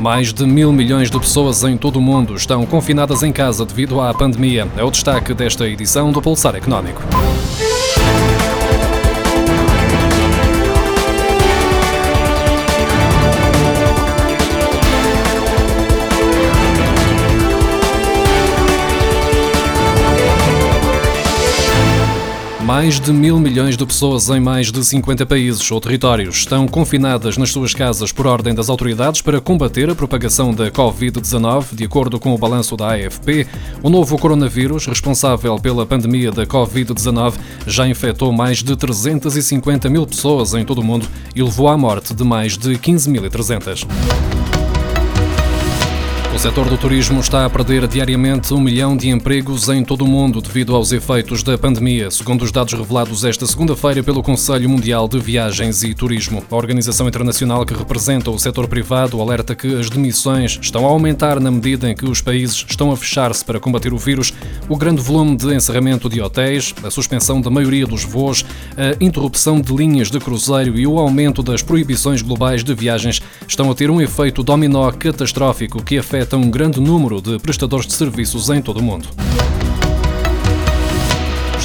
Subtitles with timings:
[0.00, 4.00] Mais de mil milhões de pessoas em todo o mundo estão confinadas em casa devido
[4.00, 4.66] à pandemia.
[4.74, 7.02] É o destaque desta edição do Pulsar Económico.
[22.70, 27.36] Mais de mil milhões de pessoas em mais de 50 países ou territórios estão confinadas
[27.36, 32.20] nas suas casas por ordem das autoridades para combater a propagação da Covid-19, de acordo
[32.20, 33.44] com o balanço da AFP.
[33.82, 37.34] O novo coronavírus, responsável pela pandemia da Covid-19,
[37.66, 42.14] já infectou mais de 350 mil pessoas em todo o mundo e levou à morte
[42.14, 44.39] de mais de 15.300.
[46.32, 50.08] O setor do turismo está a perder diariamente um milhão de empregos em todo o
[50.08, 55.06] mundo devido aos efeitos da pandemia, segundo os dados revelados esta segunda-feira pelo Conselho Mundial
[55.06, 56.42] de Viagens e Turismo.
[56.48, 61.40] A organização internacional que representa o setor privado alerta que as demissões estão a aumentar
[61.40, 64.32] na medida em que os países estão a fechar-se para combater o vírus,
[64.68, 68.46] o grande volume de encerramento de hotéis, a suspensão da maioria dos voos,
[68.78, 73.70] a interrupção de linhas de cruzeiro e o aumento das proibições globais de viagens estão
[73.70, 77.94] a ter um efeito dominó catastrófico que afeta afeta um grande número de prestadores de
[77.94, 79.08] serviços em todo o mundo.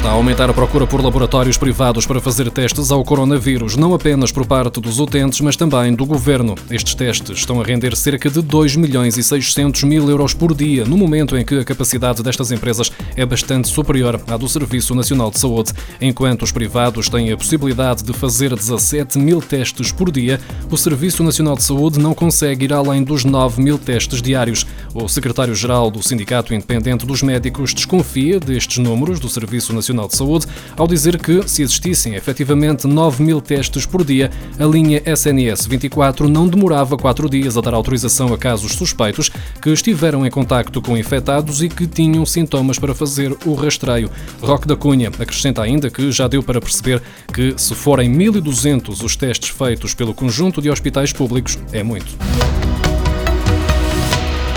[0.06, 4.46] A aumentar a procura por laboratórios privados para fazer testes ao coronavírus, não apenas por
[4.46, 6.54] parte dos utentes, mas também do governo.
[6.70, 10.84] Estes testes estão a render cerca de 2 milhões e 600 mil euros por dia,
[10.84, 15.28] no momento em que a capacidade destas empresas é bastante superior à do Serviço Nacional
[15.28, 15.72] de Saúde.
[16.00, 20.38] Enquanto os privados têm a possibilidade de fazer 17 mil testes por dia,
[20.70, 24.64] o Serviço Nacional de Saúde não consegue ir além dos 9 mil testes diários.
[24.98, 30.46] O secretário-geral do Sindicato Independente dos Médicos desconfia destes números do Serviço Nacional de Saúde,
[30.74, 36.30] ao dizer que, se existissem efetivamente 9 mil testes por dia, a linha SNS 24
[36.30, 39.30] não demorava 4 dias a dar autorização a casos suspeitos
[39.60, 44.10] que estiveram em contacto com infectados e que tinham sintomas para fazer o rastreio.
[44.40, 47.02] Roque da Cunha acrescenta ainda que já deu para perceber
[47.34, 52.16] que, se forem 1.200 os testes feitos pelo conjunto de hospitais públicos, é muito.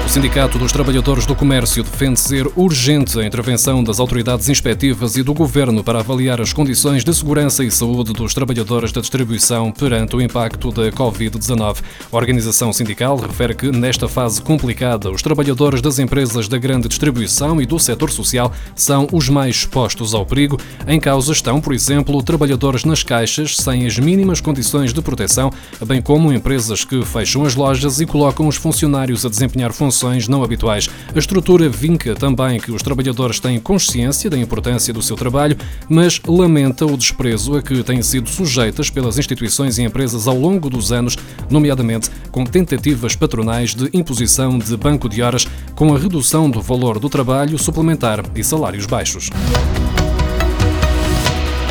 [0.09, 5.21] O Sindicato dos Trabalhadores do Comércio defende ser urgente a intervenção das autoridades inspectivas e
[5.21, 10.15] do governo para avaliar as condições de segurança e saúde dos trabalhadores da distribuição perante
[10.15, 11.83] o impacto da Covid-19.
[12.11, 17.61] A organização sindical refere que, nesta fase complicada, os trabalhadores das empresas da grande distribuição
[17.61, 20.59] e do setor social são os mais expostos ao perigo.
[20.87, 25.51] Em causa estão, por exemplo, trabalhadores nas caixas sem as mínimas condições de proteção,
[25.85, 30.43] bem como empresas que fecham as lojas e colocam os funcionários a desempenhar funções não
[30.43, 30.89] habituais.
[31.13, 35.57] A estrutura vinca também que os trabalhadores têm consciência da importância do seu trabalho,
[35.89, 40.69] mas lamenta o desprezo a que têm sido sujeitas pelas instituições e empresas ao longo
[40.69, 41.17] dos anos,
[41.49, 46.99] nomeadamente com tentativas patronais de imposição de banco de horas, com a redução do valor
[46.99, 49.29] do trabalho suplementar e salários baixos.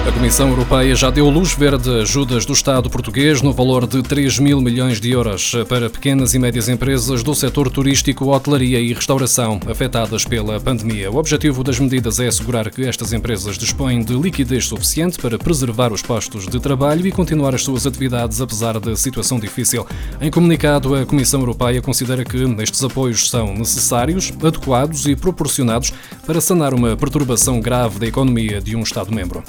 [0.09, 4.03] A Comissão Europeia já deu luz verde a ajudas do Estado português no valor de
[4.03, 8.95] 3 mil milhões de euros para pequenas e médias empresas do setor turístico, hotelaria e
[8.95, 11.11] restauração afetadas pela pandemia.
[11.11, 15.93] O objetivo das medidas é assegurar que estas empresas dispõem de liquidez suficiente para preservar
[15.93, 19.87] os postos de trabalho e continuar as suas atividades apesar da situação difícil.
[20.23, 25.93] Em comunicado, a Comissão Europeia considera que estes apoios são necessários, adequados e proporcionados
[26.27, 29.45] para sanar uma perturbação grave da economia de um Estado-membro.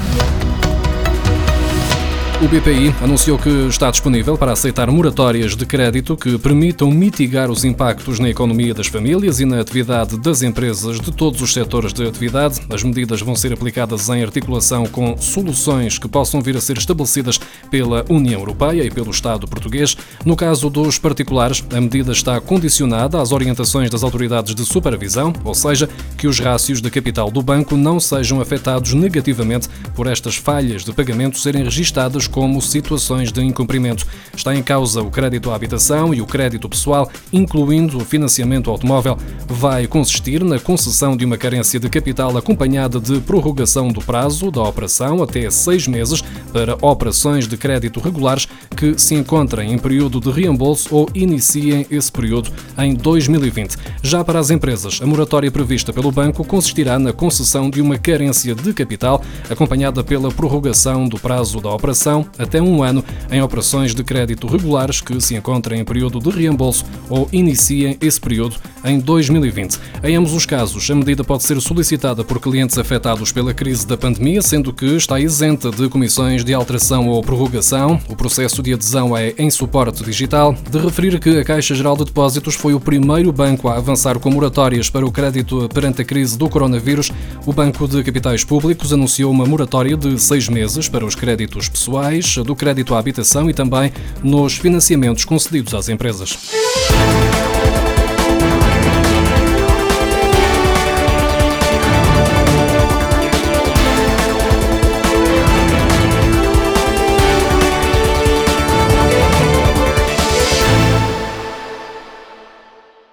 [2.42, 7.66] O BPI anunciou que está disponível para aceitar moratórias de crédito que permitam mitigar os
[7.66, 12.08] impactos na economia das famílias e na atividade das empresas de todos os setores de
[12.08, 12.62] atividade.
[12.70, 17.38] As medidas vão ser aplicadas em articulação com soluções que possam vir a ser estabelecidas
[17.70, 19.98] pela União Europeia e pelo Estado português.
[20.26, 25.54] No caso dos particulares, a medida está condicionada às orientações das autoridades de supervisão, ou
[25.54, 30.86] seja, que os rácios de capital do banco não sejam afetados negativamente por estas falhas
[30.86, 34.06] de pagamento serem registadas como situações de incumprimento.
[34.36, 39.18] Está em causa o crédito à habitação e o crédito pessoal, incluindo o financiamento automóvel.
[39.48, 44.64] Vai consistir na concessão de uma carência de capital acompanhada de prorrogação do prazo da
[44.64, 46.24] operação até seis meses
[46.54, 52.12] para operações de crédito regulares que se encontrem em período de reembolso ou iniciem esse
[52.12, 53.76] período em 2020.
[54.02, 58.56] Já para as empresas, a moratória prevista pelo banco consistirá na concessão de uma carência
[58.56, 64.04] de capital acompanhada pela prorrogação do prazo da operação até um ano em operações de
[64.04, 69.80] crédito regulares que se encontrem em período de reembolso ou iniciem esse período em 2020.
[70.04, 73.98] Em ambos os casos, a medida pode ser solicitada por clientes afetados pela crise da
[73.98, 78.00] pandemia, sendo que está isenta de comissões de alteração ou prorrogação.
[78.08, 80.56] O processo de adesão é em suporte digital.
[80.70, 84.32] De referir que a Caixa Geral de Depósitos foi o primeiro banco a avançar com
[84.32, 87.12] moratórias para o crédito perante a crise do coronavírus.
[87.46, 92.09] O Banco de Capitais Públicos anunciou uma moratória de seis meses para os créditos pessoais,
[92.44, 93.92] do crédito à habitação e também
[94.24, 96.38] nos financiamentos concedidos às empresas.